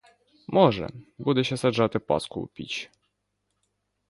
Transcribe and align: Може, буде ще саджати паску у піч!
Може, 0.47 0.89
буде 1.17 1.43
ще 1.43 1.57
саджати 1.57 1.99
паску 1.99 2.41
у 2.41 2.47
піч! 2.47 2.91